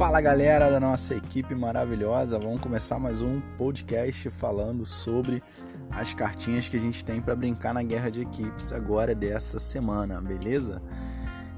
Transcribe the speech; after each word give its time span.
Fala 0.00 0.18
galera 0.18 0.70
da 0.70 0.80
nossa 0.80 1.14
equipe 1.14 1.54
maravilhosa, 1.54 2.38
vamos 2.38 2.62
começar 2.62 2.98
mais 2.98 3.20
um 3.20 3.38
podcast 3.58 4.30
falando 4.30 4.86
sobre 4.86 5.42
as 5.90 6.14
cartinhas 6.14 6.66
que 6.66 6.76
a 6.76 6.78
gente 6.78 7.04
tem 7.04 7.20
para 7.20 7.36
brincar 7.36 7.74
na 7.74 7.82
guerra 7.82 8.10
de 8.10 8.22
equipes 8.22 8.72
agora 8.72 9.14
dessa 9.14 9.58
semana, 9.60 10.18
beleza? 10.18 10.80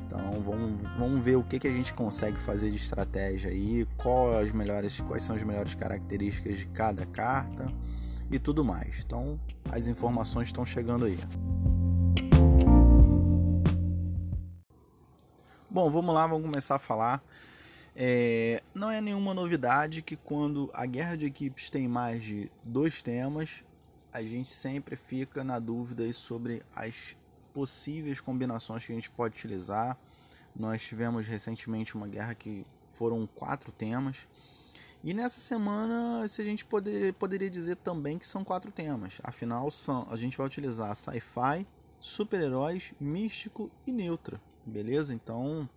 Então 0.05 0.43
vamos, 0.43 0.83
vamos 0.99 1.23
ver 1.23 1.37
o 1.37 1.45
que, 1.45 1.61
que 1.61 1.69
a 1.69 1.71
gente 1.71 1.95
consegue 1.95 2.37
fazer 2.37 2.71
de 2.71 2.75
estratégia 2.75 3.49
aí, 3.49 3.87
quais, 3.97 4.49
as 4.49 4.53
melhores, 4.53 5.01
quais 5.03 5.23
são 5.23 5.37
as 5.37 5.43
melhores 5.45 5.77
características 5.77 6.59
de 6.59 6.67
cada 6.67 7.07
carta 7.07 7.73
e 8.29 8.41
tudo 8.41 8.65
mais. 8.65 9.05
Então 9.07 9.39
as 9.71 9.87
informações 9.87 10.49
estão 10.49 10.67
chegando 10.67 11.05
aí. 11.05 11.17
Bom, 15.71 15.89
vamos 15.89 16.13
lá, 16.13 16.27
vamos 16.27 16.45
começar 16.45 16.75
a 16.75 16.81
falar. 16.81 17.23
É, 17.95 18.63
não 18.75 18.91
é 18.91 19.01
nenhuma 19.01 19.35
novidade 19.35 20.01
que 20.01 20.17
quando 20.17 20.71
a 20.73 20.87
guerra 20.87 21.17
de 21.17 21.27
equipes 21.27 21.69
tem 21.69 21.87
mais 21.87 22.23
de 22.23 22.51
dois 22.65 23.03
temas, 23.03 23.63
a 24.13 24.23
gente 24.23 24.51
sempre 24.51 24.97
fica 24.97 25.45
na 25.45 25.59
dúvida 25.59 26.11
sobre 26.13 26.63
as 26.75 27.17
possíveis 27.53 28.21
combinações 28.21 28.85
que 28.85 28.93
a 28.93 28.95
gente 28.95 29.11
pode 29.11 29.37
utilizar. 29.37 29.99
Nós 30.57 30.83
tivemos 30.83 31.27
recentemente 31.27 31.95
uma 31.95 32.09
guerra 32.09 32.35
que 32.35 32.67
foram 32.95 33.27
quatro 33.27 33.71
temas. 33.73 34.27
E 35.05 35.13
nessa 35.13 35.41
semana, 35.41 36.27
se 36.29 36.41
a 36.41 36.45
gente 36.45 36.65
poder, 36.65 37.13
poderia 37.15 37.51
dizer 37.51 37.77
também 37.77 38.19
que 38.19 38.27
são 38.27 38.45
quatro 38.45 38.71
temas. 38.71 39.19
Afinal, 39.23 39.71
são, 39.71 40.07
a 40.11 40.17
gente 40.17 40.37
vai 40.39 40.47
utilizar 40.47 40.95
sci-fi, 40.95 41.67
super-heróis, 41.99 42.95
místico 43.01 43.71
e 43.87 43.93
neutra 43.93 44.41
beleza? 44.67 45.15
Então, 45.15 45.69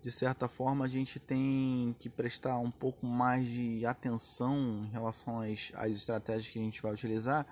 de 0.00 0.12
certa 0.12 0.48
forma, 0.48 0.84
a 0.84 0.88
gente 0.88 1.18
tem 1.18 1.94
que 1.98 2.08
prestar 2.08 2.58
um 2.58 2.70
pouco 2.70 3.06
mais 3.06 3.48
de 3.48 3.84
atenção 3.84 4.84
em 4.84 4.90
relação 4.90 5.40
às, 5.40 5.72
às 5.74 5.96
estratégias 5.96 6.48
que 6.48 6.58
a 6.58 6.62
gente 6.62 6.82
vai 6.82 6.92
utilizar 6.92 7.46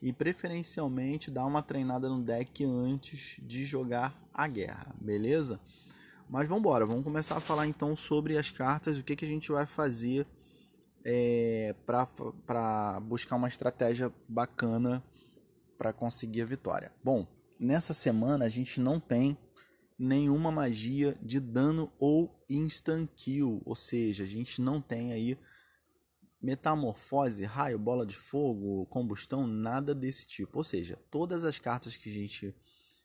e 0.00 0.12
preferencialmente 0.12 1.30
dar 1.30 1.46
uma 1.46 1.62
treinada 1.62 2.08
no 2.08 2.22
deck 2.22 2.64
antes 2.64 3.36
de 3.42 3.64
jogar 3.64 4.14
a 4.32 4.46
guerra, 4.46 4.94
beleza? 5.00 5.58
Mas 6.28 6.46
vamos 6.46 6.60
embora, 6.60 6.86
vamos 6.86 7.04
começar 7.04 7.36
a 7.36 7.40
falar 7.40 7.66
então 7.66 7.96
sobre 7.96 8.36
as 8.36 8.50
cartas, 8.50 8.98
o 8.98 9.02
que, 9.02 9.16
que 9.16 9.24
a 9.24 9.28
gente 9.28 9.50
vai 9.50 9.66
fazer 9.66 10.26
é, 11.04 11.74
para 11.84 13.00
buscar 13.00 13.36
uma 13.36 13.48
estratégia 13.48 14.12
bacana 14.28 15.02
para 15.78 15.92
conseguir 15.92 16.42
a 16.42 16.44
vitória. 16.46 16.92
Bom, 17.02 17.26
nessa 17.58 17.94
semana 17.94 18.44
a 18.44 18.48
gente 18.48 18.80
não 18.80 19.00
tem 19.00 19.38
nenhuma 19.98 20.52
magia 20.52 21.18
de 21.20 21.40
dano 21.40 21.92
ou 21.98 22.44
instant 22.48 23.08
kill, 23.16 23.60
ou 23.64 23.74
seja, 23.74 24.22
a 24.22 24.26
gente 24.26 24.60
não 24.60 24.80
tem 24.80 25.12
aí 25.12 25.38
metamorfose, 26.40 27.44
raio, 27.44 27.78
bola 27.78 28.06
de 28.06 28.16
fogo, 28.16 28.86
combustão, 28.86 29.46
nada 29.46 29.94
desse 29.94 30.26
tipo. 30.28 30.58
Ou 30.58 30.64
seja, 30.64 30.96
todas 31.10 31.44
as 31.44 31.58
cartas 31.58 31.96
que 31.96 32.08
a 32.08 32.12
gente 32.12 32.54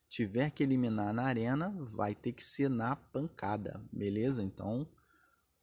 tiver 0.08 0.52
que 0.52 0.62
eliminar 0.62 1.12
na 1.14 1.24
arena 1.24 1.76
vai 1.80 2.14
ter 2.14 2.34
que 2.34 2.44
ser 2.44 2.70
na 2.70 2.96
pancada, 2.96 3.84
beleza? 3.92 4.44
Então 4.44 4.88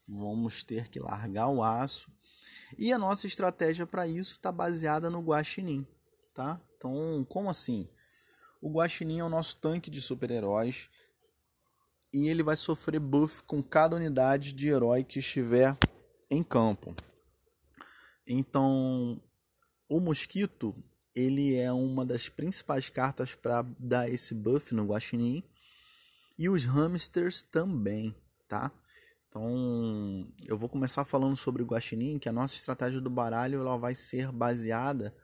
vamos 0.08 0.64
ter 0.64 0.88
que 0.88 0.98
largar 0.98 1.48
o 1.48 1.62
aço. 1.62 2.10
E 2.76 2.92
a 2.92 2.98
nossa 2.98 3.28
estratégia 3.28 3.86
para 3.86 4.08
isso 4.08 4.32
está 4.32 4.50
baseada 4.50 5.08
no 5.08 5.20
Guaxinim, 5.20 5.86
tá? 6.34 6.60
Então, 6.76 7.24
como 7.28 7.48
assim? 7.48 7.88
O 8.60 8.72
Guaxinim 8.72 9.20
é 9.20 9.24
o 9.24 9.28
nosso 9.28 9.56
tanque 9.58 9.88
de 9.88 10.02
super-heróis 10.02 10.90
e 12.12 12.28
ele 12.28 12.42
vai 12.42 12.56
sofrer 12.56 13.00
buff 13.00 13.42
com 13.44 13.62
cada 13.62 13.96
unidade 13.96 14.52
de 14.52 14.68
herói 14.68 15.04
que 15.04 15.18
estiver 15.18 15.76
em 16.30 16.42
campo. 16.42 16.94
Então, 18.26 19.20
o 19.88 20.00
mosquito 20.00 20.74
ele 21.14 21.56
é 21.56 21.72
uma 21.72 22.04
das 22.06 22.28
principais 22.28 22.88
cartas 22.88 23.34
para 23.34 23.62
dar 23.78 24.08
esse 24.08 24.34
buff 24.34 24.74
no 24.74 24.86
guaxinim 24.86 25.42
e 26.38 26.48
os 26.48 26.64
hamsters 26.64 27.42
também, 27.42 28.14
tá? 28.48 28.70
Então, 29.28 30.26
eu 30.46 30.58
vou 30.58 30.68
começar 30.68 31.04
falando 31.04 31.36
sobre 31.36 31.62
o 31.62 31.66
guaxinim, 31.66 32.18
que 32.18 32.28
a 32.28 32.32
nossa 32.32 32.54
estratégia 32.56 33.00
do 33.00 33.10
baralho 33.10 33.60
ela 33.60 33.76
vai 33.76 33.94
ser 33.94 34.32
baseada 34.32 35.14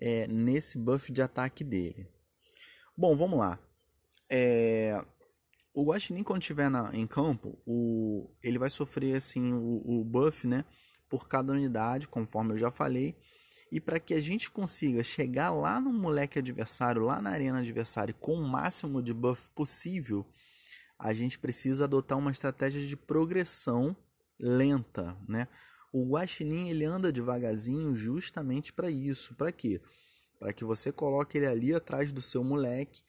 é, 0.00 0.26
nesse 0.26 0.78
buff 0.78 1.12
de 1.12 1.22
ataque 1.22 1.62
dele. 1.62 2.08
Bom, 2.96 3.16
vamos 3.16 3.38
lá. 3.38 3.58
É, 4.28 5.00
o 5.80 5.84
Guaxinim, 5.84 6.22
quando 6.22 6.42
estiver 6.42 6.68
na, 6.68 6.90
em 6.92 7.06
campo, 7.06 7.58
o, 7.66 8.30
ele 8.42 8.58
vai 8.58 8.68
sofrer 8.68 9.16
assim 9.16 9.52
o, 9.54 10.00
o 10.00 10.04
buff 10.04 10.46
né, 10.46 10.62
por 11.08 11.26
cada 11.26 11.54
unidade, 11.54 12.06
conforme 12.06 12.52
eu 12.52 12.56
já 12.58 12.70
falei. 12.70 13.16
E 13.72 13.80
para 13.80 13.98
que 13.98 14.12
a 14.12 14.20
gente 14.20 14.50
consiga 14.50 15.02
chegar 15.02 15.50
lá 15.50 15.80
no 15.80 15.90
moleque 15.90 16.38
adversário, 16.38 17.02
lá 17.02 17.22
na 17.22 17.30
arena 17.30 17.60
adversária, 17.60 18.12
com 18.12 18.34
o 18.34 18.46
máximo 18.46 19.02
de 19.02 19.14
buff 19.14 19.48
possível, 19.54 20.26
a 20.98 21.14
gente 21.14 21.38
precisa 21.38 21.84
adotar 21.84 22.18
uma 22.18 22.30
estratégia 22.30 22.86
de 22.86 22.96
progressão 22.96 23.96
lenta, 24.38 25.16
né? 25.26 25.48
O 25.92 26.06
guaxinim 26.10 26.68
ele 26.68 26.84
anda 26.84 27.10
devagarzinho 27.10 27.96
justamente 27.96 28.70
para 28.72 28.90
isso. 28.90 29.34
Para 29.34 29.50
quê? 29.50 29.80
Para 30.38 30.52
que 30.52 30.64
você 30.64 30.92
coloque 30.92 31.38
ele 31.38 31.46
ali 31.46 31.74
atrás 31.74 32.12
do 32.12 32.20
seu 32.20 32.44
moleque 32.44 33.02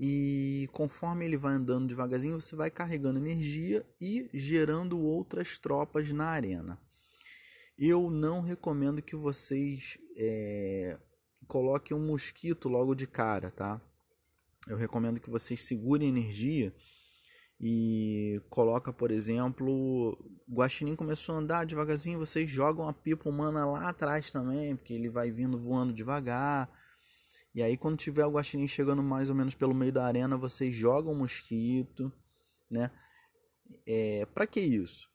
e 0.00 0.68
conforme 0.70 1.24
ele 1.24 1.36
vai 1.36 1.54
andando 1.54 1.88
devagarzinho, 1.88 2.40
você 2.40 2.54
vai 2.54 2.70
carregando 2.70 3.18
energia 3.18 3.84
e 4.00 4.30
gerando 4.32 4.96
outras 4.96 5.58
tropas 5.58 6.12
na 6.12 6.26
arena. 6.26 6.80
Eu 7.76 8.08
não 8.08 8.40
recomendo 8.40 9.02
que 9.02 9.16
vocês 9.16 9.98
é, 10.16 10.96
coloquem 11.48 11.96
um 11.96 12.06
mosquito 12.06 12.68
logo 12.68 12.94
de 12.94 13.08
cara, 13.08 13.50
tá? 13.50 13.80
Eu 14.68 14.76
recomendo 14.76 15.18
que 15.18 15.30
vocês 15.30 15.62
segurem 15.62 16.08
energia 16.08 16.72
e 17.60 18.40
coloca, 18.48 18.92
por 18.92 19.10
exemplo, 19.10 20.16
o 20.48 20.54
Guaxinim 20.54 20.94
começou 20.94 21.34
a 21.34 21.38
andar 21.38 21.66
devagarzinho, 21.66 22.20
vocês 22.20 22.48
jogam 22.48 22.88
a 22.88 22.92
pipa 22.92 23.28
humana 23.28 23.66
lá 23.66 23.88
atrás 23.88 24.30
também, 24.30 24.76
porque 24.76 24.94
ele 24.94 25.08
vai 25.08 25.32
vindo 25.32 25.58
voando 25.58 25.92
devagar 25.92 26.70
e 27.58 27.62
aí 27.62 27.76
quando 27.76 27.96
tiver 27.96 28.24
o 28.24 28.30
guaxinim 28.30 28.68
chegando 28.68 29.02
mais 29.02 29.30
ou 29.30 29.34
menos 29.34 29.52
pelo 29.52 29.74
meio 29.74 29.92
da 29.92 30.06
arena, 30.06 30.36
vocês 30.36 30.72
jogam 30.72 31.12
o 31.12 31.16
mosquito, 31.16 32.12
né? 32.70 32.88
É, 33.84 34.24
para 34.26 34.46
que 34.46 34.60
isso? 34.60 35.08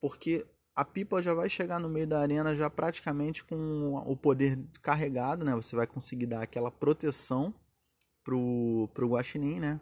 Porque 0.00 0.46
a 0.76 0.84
pipa 0.84 1.20
já 1.20 1.34
vai 1.34 1.50
chegar 1.50 1.80
no 1.80 1.88
meio 1.88 2.06
da 2.06 2.20
arena 2.20 2.54
já 2.54 2.70
praticamente 2.70 3.42
com 3.42 3.94
o 3.96 4.16
poder 4.16 4.56
carregado, 4.80 5.44
né? 5.44 5.52
Você 5.56 5.74
vai 5.74 5.88
conseguir 5.88 6.26
dar 6.26 6.40
aquela 6.40 6.70
proteção 6.70 7.52
pro, 8.22 8.88
pro 8.94 9.08
guaxinim, 9.08 9.58
né? 9.58 9.80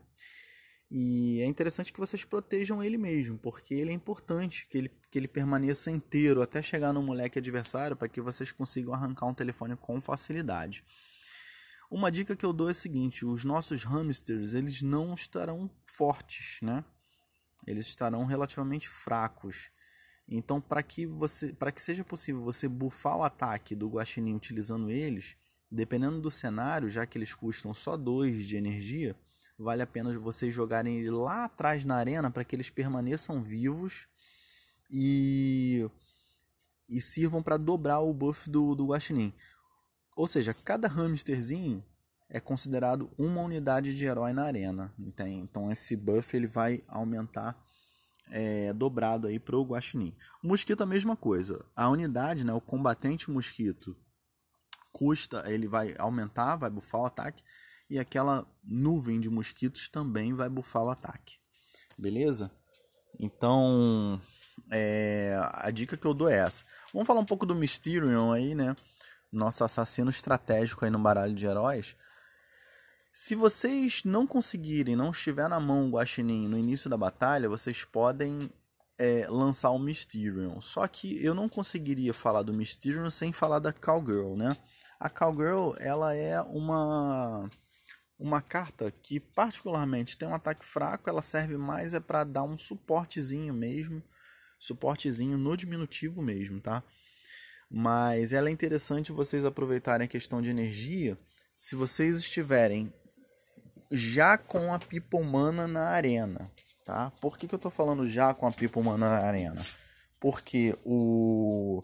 E 0.91 1.43
é 1.43 1.45
interessante 1.45 1.93
que 1.93 2.01
vocês 2.01 2.25
protejam 2.25 2.83
ele 2.83 2.97
mesmo, 2.97 3.39
porque 3.39 3.75
ele 3.75 3.91
é 3.91 3.93
importante 3.93 4.67
que 4.71 4.79
ele, 4.79 4.91
que 5.11 5.19
ele 5.19 5.29
permaneça 5.29 5.91
inteiro 5.91 6.41
até 6.41 6.63
chegar 6.63 6.95
no 6.95 7.03
moleque 7.03 7.41
adversário 7.41 7.95
para 7.95 8.09
que 8.09 8.23
vocês 8.23 8.51
consigam 8.51 8.95
arrancar 8.95 9.27
um 9.27 9.35
telefone 9.35 9.77
com 9.77 10.01
facilidade. 10.01 10.83
Uma 11.91 12.11
dica 12.11 12.35
que 12.35 12.45
eu 12.45 12.53
dou 12.53 12.69
é 12.69 12.73
a 12.73 12.75
seguinte: 12.75 13.25
os 13.25 13.45
nossos 13.45 13.85
hamsters 13.85 14.55
eles 14.55 14.83
não 14.83 15.15
estarão 15.15 15.71
fortes, 15.87 16.59
né? 16.63 16.85
Eles 17.67 17.87
estarão 17.87 18.25
relativamente 18.25 18.89
fracos. 18.89 19.71
Então, 20.29 20.61
para 20.61 20.83
que 20.83 21.07
você, 21.07 21.53
para 21.53 21.71
que 21.71 21.81
seja 21.81 22.05
possível 22.05 22.43
você 22.43 22.69
buffar 22.69 23.17
o 23.17 23.23
ataque 23.23 23.75
do 23.75 23.89
guaxinim 23.89 24.35
utilizando 24.35 24.91
eles, 24.91 25.37
dependendo 25.71 26.21
do 26.21 26.31
cenário, 26.31 26.91
já 26.91 27.07
que 27.07 27.17
eles 27.17 27.35
custam 27.35 27.73
só 27.73 27.97
2 27.97 28.47
de 28.47 28.57
energia, 28.57 29.17
vale 29.59 29.83
a 29.83 29.87
pena 29.87 30.17
vocês 30.19 30.53
jogarem 30.53 30.99
ele 30.99 31.11
lá 31.11 31.45
atrás 31.45 31.85
na 31.85 31.97
arena 31.97 32.31
para 32.31 32.45
que 32.45 32.57
eles 32.57 32.71
permaneçam 32.71 33.43
vivos 33.43 34.09
e 34.91 35.89
e 36.89 37.01
sirvam 37.01 37.43
para 37.43 37.57
dobrar 37.57 38.01
o 38.01 38.15
buff 38.15 38.49
do, 38.49 38.75
do 38.75 38.87
guaxinim. 38.87 39.35
Ou 40.17 40.27
seja, 40.27 40.55
cada 40.55 40.89
hamsterzinho 40.89 41.85
é 42.29 42.41
considerado 42.41 43.13
uma 43.17 43.43
unidade 43.43 43.95
de 43.95 44.07
herói 44.07 44.33
na 44.33 44.45
arena. 44.45 44.93
Entende? 44.99 45.37
Então 45.37 45.71
esse 45.71 45.95
buff 45.95 46.35
ele 46.35 46.47
vai 46.47 46.83
aumentar 46.89 47.57
é, 48.31 48.73
dobrado 48.73 49.29
aí 49.29 49.39
para 49.39 49.57
o 49.57 49.65
guaxinim. 49.65 50.17
O 50.43 50.49
mosquito 50.49 50.81
a 50.81 50.87
mesma 50.87 51.17
coisa. 51.17 51.65
A 51.77 51.89
unidade, 51.89 52.45
né, 52.45 52.53
o 52.53 52.61
combatente 52.61 53.31
mosquito, 53.31 53.97
custa, 54.91 55.45
ele 55.47 55.69
vai 55.69 55.95
aumentar, 55.99 56.57
vai 56.57 56.71
bufar 56.71 57.03
o 57.03 57.07
ataque. 57.07 57.43
E 57.89 57.99
aquela 57.99 58.45
nuvem 58.65 59.21
de 59.21 59.31
mosquitos 59.31 59.89
também 59.89 60.35
vai 60.35 60.49
bufar 60.49 60.83
o 60.83 60.91
ataque. 60.91 61.37
Beleza? 61.97 62.51
Então, 63.19 64.21
é, 64.71 65.39
a 65.53 65.71
dica 65.71 65.97
que 65.97 66.07
eu 66.07 66.15
dou 66.15 66.29
é 66.29 66.39
essa. 66.39 66.65
Vamos 66.93 67.07
falar 67.07 67.21
um 67.21 67.25
pouco 67.25 67.47
do 67.47 67.55
Mysterion 67.55 68.33
aí, 68.33 68.55
né? 68.55 68.75
Nosso 69.37 69.63
assassino 69.65 70.11
estratégico 70.11 70.85
aí 70.85 70.91
no 70.91 70.99
baralho 70.99 71.35
de 71.35 71.47
heróis. 71.47 71.97
Se 73.13 73.35
vocês 73.35 74.05
não 74.05 74.27
conseguirem, 74.27 74.95
não 74.95 75.11
estiver 75.11 75.49
na 75.49 75.59
mão 75.59 75.87
o 75.87 75.91
Guaxinim 75.91 76.49
no 76.49 76.59
início 76.59 76.91
da 76.91 76.97
batalha, 76.97 77.49
vocês 77.49 77.85
podem 77.85 78.51
é, 78.99 79.27
lançar 79.29 79.71
o 79.71 79.79
Mysterion. 79.79 80.61
Só 80.61 80.87
que 80.87 81.23
eu 81.25 81.35
não 81.35 81.49
conseguiria 81.49 82.13
falar 82.13 82.43
do 82.43 82.55
Mysterion 82.55 83.09
sem 83.11 83.33
falar 83.33 83.59
da 83.59 83.73
Cowgirl, 83.73 84.37
né? 84.37 84.57
A 84.99 85.09
Cowgirl, 85.09 85.75
ela 85.79 86.15
é 86.15 86.41
uma 86.43 87.49
uma 88.19 88.41
carta 88.41 88.91
que 88.91 89.21
particularmente 89.21 90.17
tem 90.17 90.27
um 90.27 90.35
ataque 90.35 90.65
fraco, 90.65 91.09
ela 91.09 91.21
serve 91.21 91.57
mais 91.59 91.93
é 91.93 92.01
para 92.01 92.25
dar 92.25 92.45
um 92.45 92.57
suportezinho 92.57 93.53
mesmo, 93.53 94.03
suportezinho 94.59 95.37
no 95.37 95.57
diminutivo 95.57 96.23
mesmo, 96.23 96.61
tá? 96.61 96.83
Mas 97.71 98.33
ela 98.33 98.49
é 98.49 98.53
interessante 98.53 99.13
vocês 99.13 99.45
aproveitarem 99.45 100.05
a 100.05 100.09
questão 100.09 100.41
de 100.41 100.51
energia 100.51 101.19
se 101.55 101.75
vocês 101.75 102.19
estiverem 102.19 102.93
já 103.91 104.37
com 104.37 104.73
a 104.73 104.79
pipa 104.79 105.17
humana 105.17 105.67
na 105.67 105.89
arena, 105.89 106.51
tá? 106.85 107.11
Por 107.21 107.39
que, 107.39 107.49
que 107.49 107.55
eu 107.55 107.59
tô 107.59 107.71
falando 107.71 108.09
já 108.09 108.35
com 108.35 108.47
a 108.47 108.53
pipa 108.53 108.81
humana 108.81 109.11
na 109.11 109.27
arena? 109.27 109.63
Porque 110.21 110.77
o 110.85 111.83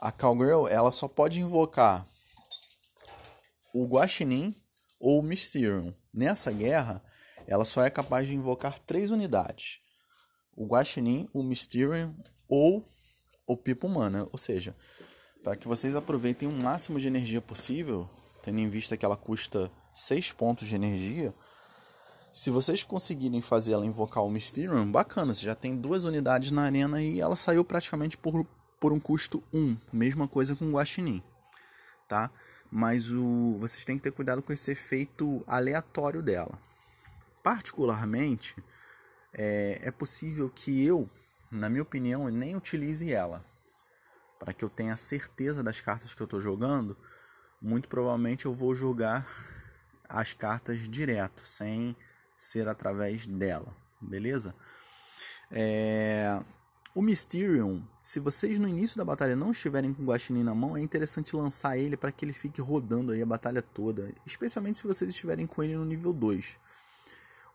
a 0.00 0.10
Cowgirl, 0.10 0.66
ela 0.66 0.90
só 0.90 1.06
pode 1.06 1.40
invocar 1.40 2.06
o 3.74 3.86
Guaxinim 3.86 4.54
ou 4.98 5.22
Mysterium. 5.22 5.94
Nessa 6.12 6.50
guerra, 6.50 7.02
ela 7.46 7.64
só 7.64 7.84
é 7.84 7.90
capaz 7.90 8.26
de 8.26 8.34
invocar 8.34 8.78
três 8.80 9.10
unidades: 9.10 9.80
o 10.56 10.66
Guaxinim, 10.66 11.28
o 11.32 11.42
Mysterium 11.42 12.16
ou 12.48 12.84
o 13.52 13.56
Pipo 13.56 13.86
Humana. 13.86 14.26
Ou 14.32 14.38
seja, 14.38 14.76
para 15.42 15.56
que 15.56 15.68
vocês 15.68 15.96
aproveitem 15.96 16.48
o 16.48 16.52
máximo 16.52 16.98
de 16.98 17.08
energia 17.08 17.40
possível, 17.40 18.08
tendo 18.42 18.58
em 18.58 18.68
vista 18.68 18.96
que 18.96 19.04
ela 19.04 19.16
custa 19.16 19.70
6 19.94 20.32
pontos 20.32 20.68
de 20.68 20.76
energia, 20.76 21.34
se 22.32 22.50
vocês 22.50 22.84
conseguirem 22.84 23.42
fazer 23.42 23.72
ela 23.72 23.84
invocar 23.84 24.24
o 24.24 24.30
Mysterium, 24.30 24.90
bacana, 24.90 25.34
você 25.34 25.44
já 25.44 25.54
tem 25.54 25.76
duas 25.76 26.04
unidades 26.04 26.50
na 26.50 26.62
arena 26.62 27.02
e 27.02 27.20
ela 27.20 27.34
saiu 27.34 27.64
praticamente 27.64 28.16
por, 28.16 28.46
por 28.78 28.92
um 28.92 29.00
custo 29.00 29.42
1. 29.52 29.76
Mesma 29.92 30.28
coisa 30.28 30.54
com 30.54 30.66
o 30.66 30.72
Guaxinim, 30.72 31.22
tá? 32.08 32.30
mas 32.70 33.10
o, 33.10 33.56
vocês 33.58 33.84
têm 33.84 33.96
que 33.96 34.02
ter 34.02 34.12
cuidado 34.12 34.42
com 34.42 34.52
esse 34.52 34.70
efeito 34.70 35.42
aleatório 35.46 36.22
dela. 36.22 36.56
Particularmente, 37.42 38.54
é, 39.32 39.80
é 39.82 39.90
possível 39.90 40.48
que 40.48 40.84
eu, 40.84 41.08
na 41.50 41.68
minha 41.68 41.82
opinião, 41.82 42.28
nem 42.28 42.56
utilize 42.56 43.12
ela. 43.12 43.44
Para 44.38 44.52
que 44.52 44.64
eu 44.64 44.70
tenha 44.70 44.96
certeza 44.96 45.62
das 45.62 45.80
cartas 45.80 46.14
que 46.14 46.22
eu 46.22 46.24
estou 46.24 46.40
jogando, 46.40 46.96
muito 47.60 47.88
provavelmente 47.88 48.46
eu 48.46 48.54
vou 48.54 48.74
jogar 48.74 49.26
as 50.08 50.32
cartas 50.32 50.88
direto, 50.88 51.46
sem 51.46 51.94
ser 52.36 52.68
através 52.68 53.26
dela, 53.26 53.76
beleza? 54.00 54.54
É, 55.50 56.42
o 56.94 57.02
Mysterium, 57.02 57.84
se 58.00 58.18
vocês 58.18 58.58
no 58.58 58.66
início 58.66 58.96
da 58.96 59.04
batalha 59.04 59.36
não 59.36 59.50
estiverem 59.50 59.92
com 59.92 60.02
o 60.02 60.06
Guaxinim 60.06 60.42
na 60.42 60.54
mão, 60.54 60.76
é 60.76 60.80
interessante 60.80 61.36
lançar 61.36 61.76
ele 61.76 61.96
para 61.96 62.10
que 62.10 62.24
ele 62.24 62.32
fique 62.32 62.60
rodando 62.60 63.12
aí 63.12 63.22
a 63.22 63.26
batalha 63.26 63.62
toda, 63.62 64.12
especialmente 64.26 64.78
se 64.78 64.86
vocês 64.86 65.10
estiverem 65.10 65.46
com 65.46 65.62
ele 65.62 65.76
no 65.76 65.84
nível 65.84 66.12
2. 66.12 66.58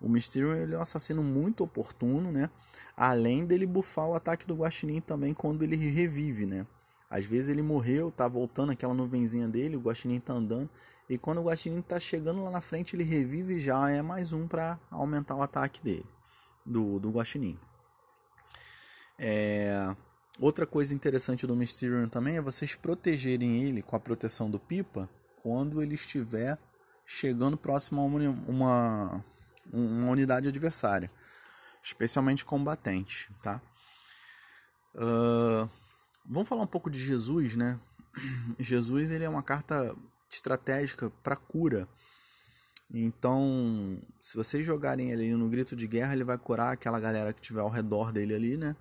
O 0.02 0.10
Mysterium 0.10 0.54
ele 0.54 0.74
é 0.76 0.78
um 0.78 0.82
assassino 0.82 1.24
muito 1.24 1.64
oportuno, 1.64 2.32
né? 2.32 2.50
Além 2.96 3.46
dele 3.46 3.66
buffar 3.66 4.08
o 4.08 4.14
ataque 4.14 4.46
do 4.46 4.56
Guaxinim 4.56 5.02
também 5.02 5.34
quando 5.34 5.64
ele 5.64 5.76
revive, 5.76 6.46
né? 6.46 6.66
Às 7.10 7.26
vezes 7.26 7.50
ele 7.50 7.62
morreu, 7.62 8.12
tá 8.12 8.28
voltando 8.28 8.72
aquela 8.72 8.94
nuvenzinha 8.94 9.48
dele, 9.48 9.78
o 9.78 9.82
Guaxinim 9.82 10.20
tá 10.20 10.34
andando, 10.34 10.70
e 11.10 11.18
quando 11.18 11.40
o 11.40 11.44
Guaxinim 11.44 11.82
tá 11.82 12.00
chegando 12.00 12.44
lá 12.44 12.50
na 12.50 12.62
frente, 12.62 12.96
ele 12.96 13.04
revive 13.04 13.56
e 13.56 13.60
já 13.60 13.90
é 13.90 14.02
mais 14.02 14.34
um 14.34 14.48
para 14.48 14.80
aumentar 14.90 15.36
o 15.36 15.42
ataque 15.42 15.84
dele, 15.84 16.06
do, 16.66 17.00
do 17.00 17.12
Guaxinim. 17.12 17.58
É... 19.18 19.96
Outra 20.40 20.66
coisa 20.66 20.94
interessante 20.94 21.48
do 21.48 21.56
Mysterium 21.56 22.10
também 22.10 22.36
é 22.36 22.42
vocês 22.42 22.76
protegerem 22.76 23.64
ele 23.64 23.82
com 23.82 23.96
a 23.96 24.00
proteção 24.00 24.52
do 24.52 24.60
Pipa 24.60 25.10
quando 25.42 25.82
ele 25.82 25.96
estiver 25.96 26.58
chegando 27.06 27.56
próximo 27.56 28.02
a 28.02 28.04
uma, 28.04 28.30
uma 28.48 29.26
unidade 29.74 30.48
adversária, 30.48 31.10
especialmente 31.82 32.46
combatente, 32.46 33.30
tá? 33.42 33.62
Uh, 34.96 35.70
vamos 36.26 36.48
falar 36.48 36.64
um 36.64 36.68
pouco 36.68 36.90
de 36.90 37.00
Jesus, 37.00 37.56
né? 37.56 37.80
Jesus 38.60 39.12
ele 39.12 39.24
é 39.24 39.30
uma 39.30 39.44
carta 39.44 39.96
estratégica 40.30 41.10
para 41.24 41.36
cura. 41.36 41.88
Então, 42.94 44.00
se 44.22 44.38
vocês 44.38 44.66
jogarem 44.66 45.12
ele 45.12 45.34
no 45.36 45.50
grito 45.50 45.76
de 45.76 45.88
guerra, 45.88 46.14
ele 46.14 46.24
vai 46.24 46.38
curar 46.38 46.74
aquela 46.74 47.00
galera 47.00 47.34
que 47.34 47.42
tiver 47.42 47.62
ao 47.62 47.70
redor 47.70 48.12
dele 48.12 48.36
ali, 48.36 48.58
né? 48.58 48.76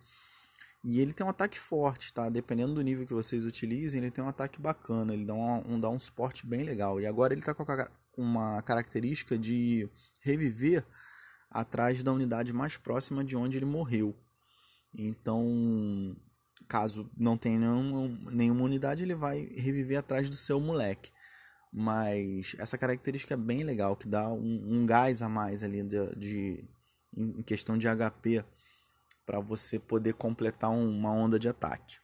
E 0.84 1.00
ele 1.00 1.14
tem 1.14 1.26
um 1.26 1.30
ataque 1.30 1.58
forte, 1.58 2.12
tá? 2.12 2.28
Dependendo 2.28 2.74
do 2.74 2.82
nível 2.82 3.06
que 3.06 3.14
vocês 3.14 3.46
utilizem, 3.46 4.00
ele 4.00 4.10
tem 4.10 4.22
um 4.22 4.28
ataque 4.28 4.60
bacana, 4.60 5.14
ele 5.14 5.24
dá 5.24 5.32
um, 5.32 5.74
um 5.74 5.80
dá 5.80 5.88
um 5.88 5.98
suporte 5.98 6.46
bem 6.46 6.62
legal. 6.62 7.00
E 7.00 7.06
agora 7.06 7.32
ele 7.32 7.40
está 7.40 7.54
com 7.54 7.62
uma 8.16 8.62
característica 8.62 9.38
de 9.38 9.88
reviver 10.20 10.84
atrás 11.50 12.02
da 12.02 12.12
unidade 12.12 12.52
mais 12.52 12.76
próxima 12.76 13.24
de 13.24 13.36
onde 13.36 13.58
ele 13.58 13.64
morreu. 13.64 14.14
Então, 14.92 16.16
caso 16.68 17.10
não 17.16 17.36
tenha 17.36 17.58
nenhuma, 17.58 18.30
nenhuma 18.32 18.62
unidade, 18.62 19.02
ele 19.02 19.14
vai 19.14 19.44
reviver 19.54 19.98
atrás 19.98 20.28
do 20.28 20.36
seu 20.36 20.60
moleque. 20.60 21.12
Mas 21.72 22.54
essa 22.58 22.78
característica 22.78 23.34
é 23.34 23.36
bem 23.36 23.64
legal, 23.64 23.96
que 23.96 24.06
dá 24.06 24.28
um, 24.28 24.64
um 24.64 24.86
gás 24.86 25.22
a 25.22 25.28
mais 25.28 25.62
ali 25.64 25.82
de, 25.82 26.14
de, 26.16 26.64
em 27.16 27.42
questão 27.42 27.76
de 27.76 27.88
HP 27.88 28.44
para 29.26 29.40
você 29.40 29.78
poder 29.78 30.14
completar 30.14 30.70
uma 30.70 31.12
onda 31.12 31.38
de 31.38 31.48
ataque. 31.48 31.96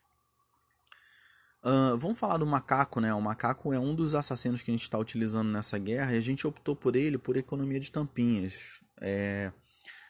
Uh, 1.62 1.94
vamos 1.98 2.18
falar 2.18 2.38
do 2.38 2.46
macaco, 2.46 3.00
né? 3.00 3.12
O 3.12 3.20
macaco 3.20 3.72
é 3.74 3.78
um 3.78 3.94
dos 3.94 4.14
assassinos 4.14 4.62
que 4.62 4.70
a 4.70 4.74
gente 4.74 4.82
está 4.82 4.98
utilizando 4.98 5.50
nessa 5.50 5.78
guerra 5.78 6.14
e 6.14 6.18
a 6.18 6.20
gente 6.20 6.46
optou 6.46 6.74
por 6.74 6.96
ele 6.96 7.18
por 7.18 7.36
economia 7.36 7.78
de 7.78 7.92
tampinhas. 7.92 8.80
É, 8.98 9.52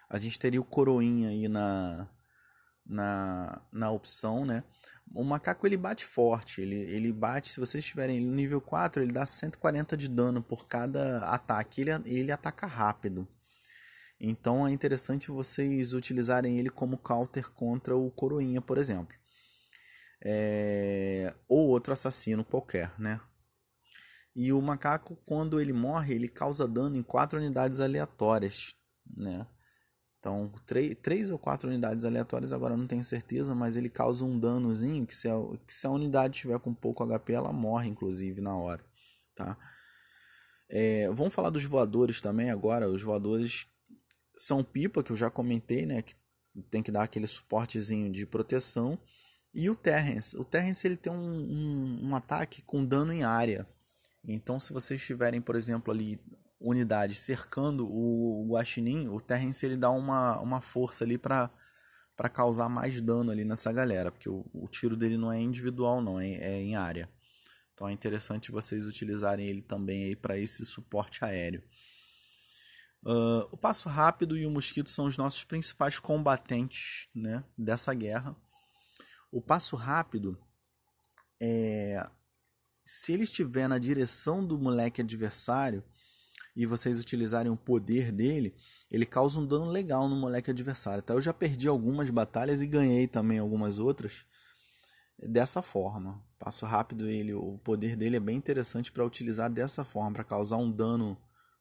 a 0.08 0.18
gente 0.20 0.38
teria 0.38 0.60
o 0.60 0.64
coroinha 0.64 1.30
aí 1.30 1.48
na, 1.48 2.08
na, 2.86 3.62
na 3.72 3.90
opção, 3.90 4.46
né? 4.46 4.62
O 5.12 5.24
macaco 5.24 5.66
ele 5.66 5.76
bate 5.76 6.04
forte, 6.04 6.60
ele, 6.60 6.76
ele 6.76 7.12
bate, 7.12 7.48
se 7.48 7.58
vocês 7.58 7.82
estiverem 7.82 8.20
no 8.20 8.32
nível 8.32 8.60
4, 8.60 9.02
ele 9.02 9.12
dá 9.12 9.26
140 9.26 9.96
de 9.96 10.08
dano 10.08 10.40
por 10.40 10.68
cada 10.68 11.26
ataque, 11.26 11.80
ele, 11.80 11.90
ele 12.06 12.30
ataca 12.30 12.64
rápido. 12.68 13.26
Então 14.20 14.68
é 14.68 14.70
interessante 14.70 15.32
vocês 15.32 15.94
utilizarem 15.94 16.60
ele 16.60 16.70
como 16.70 16.96
counter 16.96 17.50
contra 17.50 17.96
o 17.96 18.08
Coroinha, 18.10 18.60
por 18.60 18.78
exemplo. 18.78 19.19
É... 20.24 21.34
Ou 21.48 21.68
outro 21.68 21.92
assassino 21.92 22.44
qualquer, 22.44 22.92
né? 22.98 23.20
E 24.34 24.52
o 24.52 24.62
macaco, 24.62 25.16
quando 25.26 25.60
ele 25.60 25.72
morre, 25.72 26.14
ele 26.14 26.28
causa 26.28 26.68
dano 26.68 26.96
em 26.96 27.02
quatro 27.02 27.38
unidades 27.38 27.80
aleatórias, 27.80 28.74
né? 29.16 29.46
Então, 30.20 30.52
três 31.02 31.30
ou 31.30 31.38
quatro 31.38 31.68
unidades 31.68 32.04
aleatórias, 32.04 32.52
agora 32.52 32.76
não 32.76 32.86
tenho 32.86 33.02
certeza, 33.02 33.54
mas 33.54 33.74
ele 33.74 33.88
causa 33.88 34.22
um 34.22 34.38
danozinho 34.38 35.06
que 35.06 35.16
se 35.16 35.26
a, 35.28 35.34
que 35.66 35.72
se 35.72 35.86
a 35.86 35.90
unidade 35.90 36.38
tiver 36.38 36.58
com 36.60 36.74
pouco 36.74 37.04
HP, 37.06 37.32
ela 37.32 37.52
morre, 37.52 37.88
inclusive, 37.88 38.42
na 38.42 38.54
hora, 38.54 38.84
tá? 39.34 39.56
É, 40.68 41.08
vamos 41.10 41.34
falar 41.34 41.48
dos 41.50 41.64
voadores 41.64 42.20
também 42.20 42.50
agora. 42.50 42.88
Os 42.88 43.02
voadores 43.02 43.66
são 44.36 44.62
Pipa, 44.62 45.02
que 45.02 45.10
eu 45.10 45.16
já 45.16 45.30
comentei, 45.30 45.86
né? 45.86 46.02
Que 46.02 46.14
tem 46.68 46.82
que 46.82 46.92
dar 46.92 47.02
aquele 47.02 47.26
suportezinho 47.26 48.12
de 48.12 48.26
proteção. 48.26 48.98
E 49.52 49.68
o 49.68 49.74
Terrence. 49.74 50.36
O 50.36 50.44
Terrence 50.44 50.86
ele 50.86 50.96
tem 50.96 51.12
um, 51.12 51.16
um, 51.16 52.08
um 52.08 52.16
ataque 52.16 52.62
com 52.62 52.84
dano 52.84 53.12
em 53.12 53.24
área. 53.24 53.66
Então, 54.24 54.60
se 54.60 54.72
vocês 54.72 55.04
tiverem, 55.04 55.40
por 55.40 55.56
exemplo, 55.56 55.92
ali 55.92 56.20
unidades 56.60 57.18
cercando 57.20 57.86
o, 57.86 58.42
o 58.42 58.52
Guaxinim, 58.52 59.08
o 59.08 59.20
Terrence 59.20 59.64
ele 59.64 59.76
dá 59.76 59.90
uma, 59.90 60.38
uma 60.40 60.60
força 60.60 61.04
ali 61.04 61.16
para 61.16 61.50
para 62.20 62.28
causar 62.28 62.68
mais 62.68 63.00
dano 63.00 63.30
ali 63.30 63.46
nessa 63.46 63.72
galera, 63.72 64.12
porque 64.12 64.28
o, 64.28 64.44
o 64.52 64.68
tiro 64.68 64.94
dele 64.94 65.16
não 65.16 65.32
é 65.32 65.40
individual 65.40 66.02
não, 66.02 66.20
é, 66.20 66.32
é 66.32 66.60
em 66.60 66.76
área. 66.76 67.08
Então 67.72 67.88
é 67.88 67.94
interessante 67.94 68.52
vocês 68.52 68.86
utilizarem 68.86 69.46
ele 69.46 69.62
também 69.62 70.04
aí 70.04 70.14
para 70.14 70.38
esse 70.38 70.62
suporte 70.66 71.24
aéreo. 71.24 71.62
Uh, 73.02 73.48
o 73.50 73.56
Passo 73.56 73.88
Rápido 73.88 74.36
e 74.36 74.44
o 74.44 74.50
Mosquito 74.50 74.90
são 74.90 75.06
os 75.06 75.16
nossos 75.16 75.44
principais 75.44 75.98
combatentes 75.98 77.08
né, 77.14 77.42
dessa 77.56 77.94
guerra. 77.94 78.36
O 79.30 79.40
Passo 79.40 79.76
Rápido, 79.76 80.38
é, 81.40 82.04
se 82.84 83.12
ele 83.12 83.24
estiver 83.24 83.68
na 83.68 83.78
direção 83.78 84.44
do 84.44 84.58
moleque 84.58 85.00
adversário 85.00 85.84
e 86.56 86.66
vocês 86.66 86.98
utilizarem 86.98 87.50
o 87.50 87.56
poder 87.56 88.10
dele, 88.10 88.54
ele 88.90 89.06
causa 89.06 89.38
um 89.38 89.46
dano 89.46 89.66
legal 89.66 90.08
no 90.08 90.16
moleque 90.16 90.50
adversário. 90.50 91.02
Tá? 91.02 91.14
Eu 91.14 91.20
já 91.20 91.32
perdi 91.32 91.68
algumas 91.68 92.10
batalhas 92.10 92.60
e 92.60 92.66
ganhei 92.66 93.06
também 93.06 93.38
algumas 93.38 93.78
outras 93.78 94.26
dessa 95.18 95.62
forma. 95.62 96.22
Passo 96.38 96.66
Rápido, 96.66 97.06
ele, 97.06 97.32
o 97.34 97.58
poder 97.58 97.94
dele 97.94 98.16
é 98.16 98.20
bem 98.20 98.36
interessante 98.36 98.90
para 98.90 99.04
utilizar 99.04 99.50
dessa 99.50 99.84
forma, 99.84 100.14
para 100.14 100.24
causar 100.24 100.56
um 100.56 100.70
dano 100.70 101.16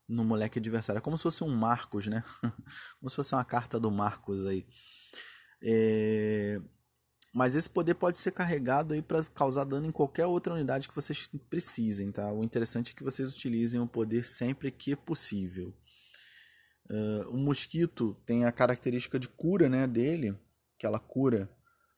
no 0.07 0.23
moleque 0.25 0.57
adversário. 0.57 0.97
É 0.99 1.01
como 1.01 1.17
se 1.17 1.23
fosse 1.23 1.43
um 1.43 1.55
Marcos, 1.55 2.07
né? 2.07 2.23
como 2.99 3.09
se 3.09 3.15
fosse 3.15 3.35
uma 3.35 3.45
carta 3.45 3.79
do 3.79 3.91
Marcos 3.91 4.45
aí. 4.45 4.65
É... 5.61 6.59
Mas 7.39 7.55
esse 7.55 7.69
poder 7.69 7.95
pode 7.95 8.17
ser 8.17 8.31
carregado 8.31 8.93
aí 8.93 9.01
para 9.01 9.23
causar 9.23 9.63
dano 9.63 9.87
em 9.87 9.93
qualquer 9.93 10.25
outra 10.25 10.53
unidade 10.53 10.89
que 10.89 10.93
vocês 10.93 11.29
precisem, 11.49 12.11
tá? 12.11 12.29
O 12.33 12.43
interessante 12.43 12.91
é 12.91 12.93
que 12.93 13.01
vocês 13.01 13.33
utilizem 13.33 13.79
o 13.79 13.87
poder 13.87 14.25
sempre 14.25 14.69
que 14.69 14.93
possível. 14.93 15.73
Uh, 16.91 17.29
o 17.29 17.37
mosquito 17.37 18.13
tem 18.25 18.43
a 18.43 18.51
característica 18.51 19.17
de 19.17 19.29
cura 19.29 19.69
né, 19.69 19.87
dele, 19.87 20.37
aquela 20.75 20.99
cura 20.99 21.49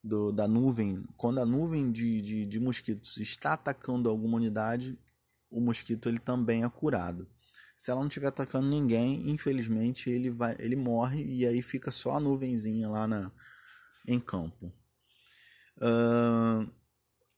do, 0.04 0.32
da 0.32 0.48
nuvem. 0.48 1.04
Quando 1.18 1.40
a 1.40 1.46
nuvem 1.46 1.92
de, 1.92 2.22
de, 2.22 2.46
de 2.46 2.60
mosquitos 2.60 3.18
está 3.18 3.54
atacando 3.54 4.10
alguma 4.10 4.38
unidade, 4.38 4.96
o 5.50 5.60
mosquito 5.60 6.08
ele 6.08 6.20
também 6.20 6.64
é 6.64 6.70
curado. 6.70 7.28
Se 7.76 7.90
ela 7.90 8.02
não 8.02 8.10
estiver 8.10 8.28
atacando 8.28 8.68
ninguém, 8.68 9.32
infelizmente 9.32 10.08
ele, 10.08 10.30
vai, 10.30 10.56
ele 10.60 10.76
morre 10.76 11.26
e 11.26 11.48
aí 11.48 11.64
fica 11.64 11.90
só 11.90 12.12
a 12.12 12.20
nuvenzinha 12.20 12.88
lá 12.88 13.08
na, 13.08 13.32
em 14.08 14.20
campo. 14.20 14.72
Uh, 15.82 16.70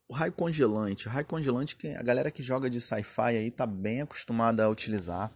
o 0.07 0.13
raio 0.13 0.33
congelante. 0.33 1.07
O 1.07 1.11
raio 1.11 1.25
congelante, 1.25 1.75
que 1.75 1.87
a 1.87 2.03
galera 2.03 2.29
que 2.29 2.43
joga 2.43 2.69
de 2.69 2.81
sci-fi 2.81 3.37
aí 3.37 3.49
tá 3.49 3.65
bem 3.65 4.01
acostumada 4.01 4.65
a 4.65 4.69
utilizar. 4.69 5.31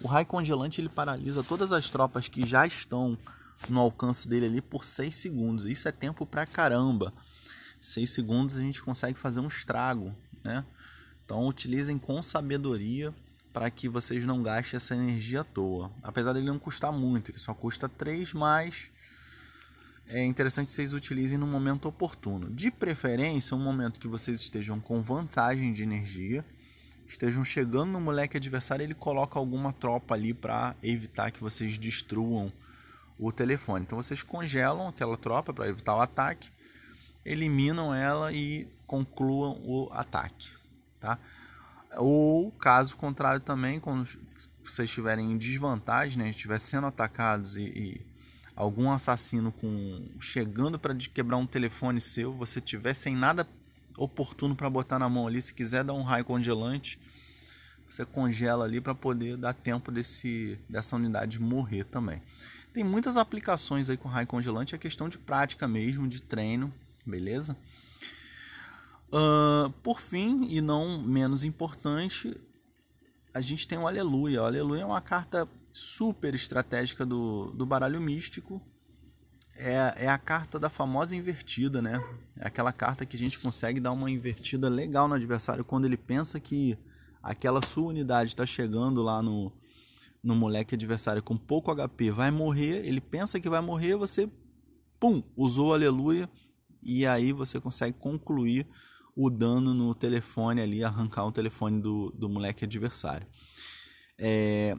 O 0.00 0.06
raio 0.06 0.26
congelante 0.26 0.80
ele 0.80 0.88
paralisa 0.88 1.42
todas 1.42 1.72
as 1.72 1.90
tropas 1.90 2.28
que 2.28 2.46
já 2.46 2.66
estão 2.66 3.18
no 3.68 3.80
alcance 3.80 4.28
dele 4.28 4.46
ali 4.46 4.60
por 4.60 4.84
6 4.84 5.14
segundos. 5.14 5.64
Isso 5.64 5.88
é 5.88 5.92
tempo 5.92 6.24
pra 6.24 6.46
caramba. 6.46 7.12
6 7.80 8.10
segundos 8.10 8.56
a 8.56 8.60
gente 8.60 8.82
consegue 8.82 9.18
fazer 9.18 9.40
um 9.40 9.48
estrago, 9.48 10.14
né? 10.44 10.64
Então 11.24 11.46
utilizem 11.46 11.98
com 11.98 12.22
sabedoria 12.22 13.14
para 13.52 13.70
que 13.70 13.88
vocês 13.88 14.24
não 14.24 14.42
gastem 14.42 14.76
essa 14.76 14.94
energia 14.94 15.40
à 15.40 15.44
toa. 15.44 15.90
Apesar 16.02 16.32
dele 16.32 16.46
não 16.46 16.58
custar 16.58 16.92
muito, 16.92 17.30
ele 17.30 17.38
só 17.38 17.52
custa 17.52 17.88
3, 17.88 18.32
mas 18.32 18.90
é 20.12 20.24
interessante 20.24 20.66
que 20.66 20.72
vocês 20.72 20.92
utilizem 20.92 21.38
no 21.38 21.46
momento 21.46 21.86
oportuno. 21.86 22.50
De 22.50 22.70
preferência, 22.70 23.56
um 23.56 23.62
momento 23.62 24.00
que 24.00 24.08
vocês 24.08 24.40
estejam 24.40 24.80
com 24.80 25.00
vantagem 25.00 25.72
de 25.72 25.84
energia, 25.84 26.44
estejam 27.06 27.44
chegando 27.44 27.92
no 27.92 28.00
moleque 28.00 28.36
adversário, 28.36 28.82
ele 28.82 28.94
coloca 28.94 29.38
alguma 29.38 29.72
tropa 29.72 30.14
ali 30.14 30.34
para 30.34 30.74
evitar 30.82 31.30
que 31.30 31.40
vocês 31.40 31.78
destruam 31.78 32.52
o 33.18 33.30
telefone. 33.30 33.84
Então 33.84 34.02
vocês 34.02 34.22
congelam 34.22 34.88
aquela 34.88 35.16
tropa 35.16 35.52
para 35.52 35.68
evitar 35.68 35.94
o 35.94 36.00
ataque, 36.00 36.50
eliminam 37.24 37.94
ela 37.94 38.32
e 38.32 38.66
concluam 38.88 39.60
o 39.62 39.88
ataque, 39.92 40.50
tá? 40.98 41.18
Ou 41.96 42.50
caso 42.52 42.96
contrário 42.96 43.40
também, 43.40 43.78
quando 43.78 44.08
vocês 44.64 44.88
estiverem 44.88 45.30
em 45.32 45.38
desvantagem, 45.38 46.18
né, 46.18 46.30
estiver 46.30 46.60
sendo 46.60 46.86
atacados 46.86 47.56
e, 47.56 47.62
e 47.62 48.09
algum 48.60 48.90
assassino 48.90 49.50
com 49.50 50.06
chegando 50.20 50.78
para 50.78 50.94
quebrar 50.94 51.38
um 51.38 51.46
telefone 51.46 52.00
seu, 52.00 52.32
você 52.34 52.60
tiver 52.60 52.92
sem 52.92 53.16
nada 53.16 53.48
oportuno 53.96 54.54
para 54.54 54.68
botar 54.68 54.98
na 54.98 55.08
mão 55.08 55.26
ali, 55.26 55.40
se 55.40 55.54
quiser 55.54 55.82
dar 55.82 55.94
um 55.94 56.02
raio 56.02 56.24
congelante, 56.26 56.98
você 57.88 58.04
congela 58.04 58.64
ali 58.66 58.80
para 58.80 58.94
poder 58.94 59.36
dar 59.38 59.54
tempo 59.54 59.90
desse 59.90 60.58
dessa 60.68 60.94
unidade 60.94 61.40
morrer 61.40 61.84
também. 61.84 62.22
Tem 62.72 62.84
muitas 62.84 63.16
aplicações 63.16 63.88
aí 63.88 63.96
com 63.96 64.08
raio 64.08 64.26
congelante, 64.26 64.74
é 64.74 64.78
questão 64.78 65.08
de 65.08 65.18
prática 65.18 65.66
mesmo, 65.66 66.06
de 66.06 66.20
treino, 66.20 66.72
beleza? 67.04 67.56
Uh, 69.08 69.70
por 69.82 70.00
fim, 70.00 70.46
e 70.50 70.60
não 70.60 71.02
menos 71.02 71.42
importante, 71.44 72.38
a 73.32 73.40
gente 73.40 73.66
tem 73.66 73.78
o 73.78 73.88
Aleluia. 73.88 74.42
O 74.42 74.44
Aleluia 74.44 74.82
é 74.82 74.86
uma 74.86 75.00
carta 75.00 75.48
super 75.72 76.34
estratégica 76.34 77.04
do, 77.06 77.50
do 77.52 77.64
baralho 77.64 78.00
místico. 78.00 78.60
É, 79.56 80.04
é 80.04 80.08
a 80.08 80.16
carta 80.16 80.58
da 80.58 80.70
famosa 80.70 81.14
invertida, 81.14 81.82
né? 81.82 82.02
É 82.36 82.46
aquela 82.46 82.72
carta 82.72 83.04
que 83.04 83.16
a 83.16 83.18
gente 83.18 83.38
consegue 83.38 83.78
dar 83.78 83.92
uma 83.92 84.10
invertida 84.10 84.68
legal 84.68 85.06
no 85.06 85.14
adversário 85.14 85.64
quando 85.64 85.84
ele 85.84 85.96
pensa 85.98 86.40
que 86.40 86.78
aquela 87.22 87.60
sua 87.64 87.88
unidade 87.88 88.30
está 88.30 88.46
chegando 88.46 89.02
lá 89.02 89.22
no, 89.22 89.52
no 90.22 90.34
moleque 90.34 90.74
adversário 90.74 91.22
com 91.22 91.36
pouco 91.36 91.74
HP, 91.74 92.10
vai 92.10 92.30
morrer, 92.30 92.86
ele 92.86 93.00
pensa 93.00 93.38
que 93.38 93.48
vai 93.48 93.60
morrer, 93.60 93.96
você, 93.96 94.30
pum, 94.98 95.22
usou 95.36 95.74
aleluia 95.74 96.28
e 96.82 97.06
aí 97.06 97.32
você 97.32 97.60
consegue 97.60 97.98
concluir 97.98 98.66
o 99.14 99.28
dano 99.28 99.74
no 99.74 99.94
telefone 99.94 100.60
ali, 100.60 100.82
arrancar 100.82 101.26
o 101.26 101.32
telefone 101.32 101.80
do, 101.82 102.10
do 102.12 102.28
moleque 102.28 102.64
adversário. 102.64 103.26
É, 104.18 104.76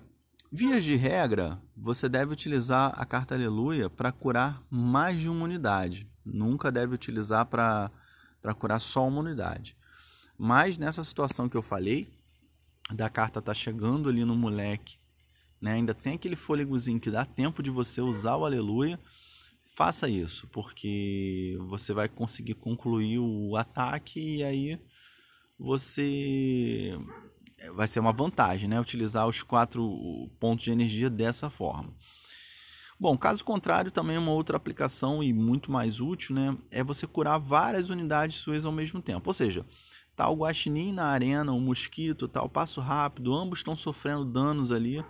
Via 0.53 0.81
de 0.81 0.97
regra, 0.97 1.61
você 1.77 2.09
deve 2.09 2.33
utilizar 2.33 2.93
a 2.99 3.05
carta 3.05 3.33
Aleluia 3.33 3.89
para 3.89 4.11
curar 4.11 4.61
mais 4.69 5.21
de 5.21 5.29
uma 5.29 5.45
unidade. 5.45 6.05
Nunca 6.25 6.69
deve 6.69 6.93
utilizar 6.93 7.45
para 7.45 7.89
curar 8.59 8.81
só 8.81 9.07
uma 9.07 9.21
unidade. 9.21 9.77
Mas 10.37 10.77
nessa 10.77 11.05
situação 11.05 11.47
que 11.47 11.55
eu 11.55 11.61
falei, 11.61 12.11
da 12.93 13.09
carta 13.09 13.41
tá 13.41 13.53
chegando 13.53 14.09
ali 14.09 14.25
no 14.25 14.35
moleque, 14.35 14.97
né? 15.61 15.71
ainda 15.71 15.93
tem 15.93 16.15
aquele 16.15 16.35
fôlegozinho 16.35 16.99
que 16.99 17.09
dá 17.09 17.23
tempo 17.23 17.63
de 17.63 17.69
você 17.69 18.01
usar 18.01 18.35
o 18.35 18.43
Aleluia, 18.43 18.99
faça 19.77 20.09
isso, 20.09 20.49
porque 20.51 21.57
você 21.69 21.93
vai 21.93 22.09
conseguir 22.09 22.55
concluir 22.55 23.19
o 23.19 23.55
ataque 23.55 24.19
e 24.19 24.43
aí 24.43 24.77
você 25.57 26.99
vai 27.69 27.87
ser 27.87 27.99
uma 27.99 28.11
vantagem, 28.11 28.67
né? 28.67 28.79
Utilizar 28.79 29.27
os 29.27 29.43
quatro 29.43 30.29
pontos 30.39 30.63
de 30.63 30.71
energia 30.71 31.09
dessa 31.09 31.49
forma. 31.49 31.93
Bom, 32.99 33.17
caso 33.17 33.43
contrário, 33.43 33.91
também 33.91 34.17
uma 34.17 34.31
outra 34.31 34.57
aplicação 34.57 35.23
e 35.23 35.33
muito 35.33 35.71
mais 35.71 35.99
útil, 35.99 36.35
né? 36.35 36.55
É 36.69 36.83
você 36.83 37.07
curar 37.07 37.39
várias 37.39 37.89
unidades 37.89 38.37
suas 38.37 38.63
ao 38.63 38.71
mesmo 38.71 39.01
tempo. 39.01 39.29
Ou 39.29 39.33
seja, 39.33 39.65
tá 40.15 40.29
o 40.29 40.35
guaxinim 40.35 40.93
na 40.93 41.05
arena, 41.05 41.51
o 41.51 41.59
mosquito, 41.59 42.27
tá 42.27 42.47
passo 42.47 42.79
rápido, 42.79 43.33
ambos 43.33 43.59
estão 43.59 43.75
sofrendo 43.75 44.23
danos 44.23 44.71
ali 44.71 45.03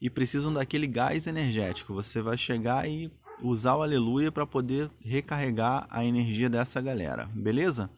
e 0.00 0.08
precisam 0.08 0.52
daquele 0.52 0.86
gás 0.86 1.26
energético. 1.26 1.94
Você 1.94 2.22
vai 2.22 2.38
chegar 2.38 2.88
e 2.88 3.10
usar 3.42 3.74
o 3.74 3.82
aleluia 3.82 4.30
para 4.30 4.46
poder 4.46 4.88
recarregar 5.00 5.86
a 5.90 6.04
energia 6.04 6.48
dessa 6.48 6.80
galera, 6.80 7.28
beleza? 7.34 7.90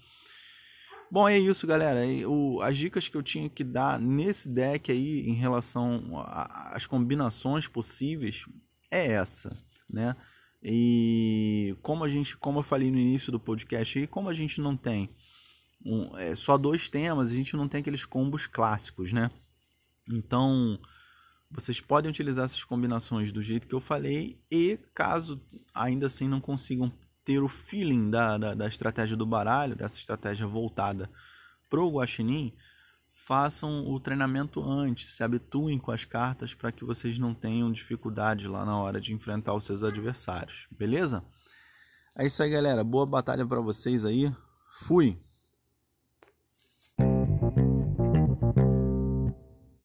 Bom, 1.14 1.28
é 1.28 1.38
isso, 1.38 1.64
galera. 1.64 2.00
O, 2.28 2.60
as 2.60 2.76
dicas 2.76 3.06
que 3.06 3.16
eu 3.16 3.22
tinha 3.22 3.48
que 3.48 3.62
dar 3.62 4.00
nesse 4.00 4.48
deck 4.48 4.90
aí 4.90 5.20
em 5.20 5.34
relação 5.34 6.20
às 6.26 6.88
combinações 6.88 7.68
possíveis 7.68 8.44
é 8.90 9.12
essa, 9.12 9.56
né? 9.88 10.16
E 10.60 11.76
como 11.82 12.02
a 12.02 12.08
gente, 12.08 12.36
como 12.36 12.58
eu 12.58 12.62
falei 12.64 12.90
no 12.90 12.98
início 12.98 13.30
do 13.30 13.38
podcast 13.38 13.96
aí, 13.96 14.08
como 14.08 14.28
a 14.28 14.32
gente 14.32 14.60
não 14.60 14.76
tem 14.76 15.08
um, 15.86 16.18
é, 16.18 16.34
só 16.34 16.58
dois 16.58 16.88
temas, 16.88 17.30
a 17.30 17.34
gente 17.36 17.54
não 17.54 17.68
tem 17.68 17.80
aqueles 17.80 18.04
combos 18.04 18.48
clássicos, 18.48 19.12
né? 19.12 19.30
Então, 20.10 20.80
vocês 21.48 21.80
podem 21.80 22.10
utilizar 22.10 22.46
essas 22.46 22.64
combinações 22.64 23.32
do 23.32 23.40
jeito 23.40 23.68
que 23.68 23.74
eu 23.76 23.80
falei 23.80 24.36
e 24.50 24.80
caso 24.92 25.40
ainda 25.72 26.06
assim 26.06 26.26
não 26.26 26.40
consigam 26.40 26.92
ter 27.24 27.40
o 27.40 27.48
feeling 27.48 28.10
da, 28.10 28.36
da, 28.36 28.54
da 28.54 28.68
estratégia 28.68 29.16
do 29.16 29.26
baralho, 29.26 29.74
dessa 29.74 29.98
estratégia 29.98 30.46
voltada 30.46 31.10
pro 31.70 31.90
guaxinim, 31.90 32.52
façam 33.10 33.88
o 33.88 33.98
treinamento 33.98 34.62
antes, 34.62 35.16
se 35.16 35.22
habituem 35.22 35.78
com 35.78 35.90
as 35.90 36.04
cartas 36.04 36.52
para 36.52 36.70
que 36.70 36.84
vocês 36.84 37.18
não 37.18 37.32
tenham 37.32 37.72
dificuldade 37.72 38.46
lá 38.46 38.64
na 38.64 38.76
hora 38.76 39.00
de 39.00 39.14
enfrentar 39.14 39.54
os 39.54 39.64
seus 39.64 39.82
adversários, 39.82 40.66
beleza? 40.70 41.24
É 42.16 42.24
isso 42.24 42.40
aí, 42.42 42.50
galera. 42.50 42.84
Boa 42.84 43.04
batalha 43.04 43.44
para 43.44 43.60
vocês 43.60 44.04
aí. 44.04 44.32
Fui. 44.82 45.18